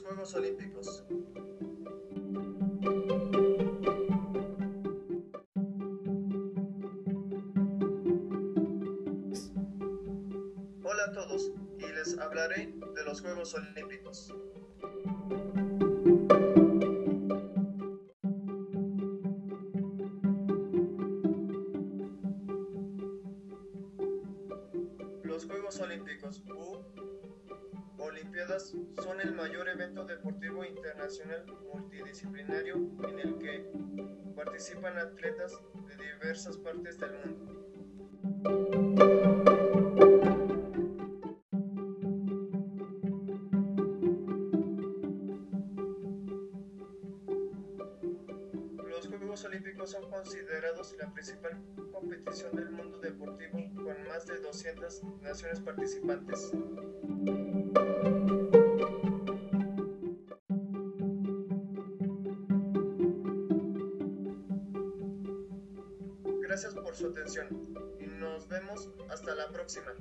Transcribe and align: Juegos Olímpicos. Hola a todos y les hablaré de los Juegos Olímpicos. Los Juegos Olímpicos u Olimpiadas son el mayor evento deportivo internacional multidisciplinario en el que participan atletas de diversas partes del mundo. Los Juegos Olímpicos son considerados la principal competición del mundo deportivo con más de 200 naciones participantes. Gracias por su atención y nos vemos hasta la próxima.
Juegos 0.00 0.34
Olímpicos. 0.34 1.04
Hola 10.82 11.04
a 11.04 11.12
todos 11.12 11.52
y 11.78 11.92
les 11.92 12.18
hablaré 12.18 12.72
de 12.94 13.04
los 13.04 13.20
Juegos 13.20 13.54
Olímpicos. 13.54 14.34
Los 25.22 25.44
Juegos 25.44 25.80
Olímpicos 25.80 26.42
u 26.46 27.21
Olimpiadas 28.02 28.74
son 29.00 29.20
el 29.20 29.32
mayor 29.32 29.68
evento 29.68 30.04
deportivo 30.04 30.64
internacional 30.64 31.46
multidisciplinario 31.72 32.74
en 33.08 33.20
el 33.20 33.38
que 33.38 33.64
participan 34.34 34.98
atletas 34.98 35.52
de 35.86 36.04
diversas 36.04 36.56
partes 36.58 36.98
del 36.98 37.12
mundo. 37.12 37.62
Los 48.88 49.06
Juegos 49.06 49.44
Olímpicos 49.44 49.90
son 49.92 50.10
considerados 50.10 50.96
la 50.98 51.08
principal 51.12 51.56
competición 51.92 52.56
del 52.56 52.70
mundo 52.72 52.98
deportivo 52.98 53.58
con 53.76 54.08
más 54.08 54.26
de 54.26 54.40
200 54.40 55.04
naciones 55.22 55.60
participantes. 55.60 56.52
Gracias 66.52 66.74
por 66.74 66.94
su 66.94 67.06
atención 67.06 67.46
y 67.98 68.04
nos 68.04 68.46
vemos 68.46 68.90
hasta 69.08 69.34
la 69.34 69.48
próxima. 69.48 69.94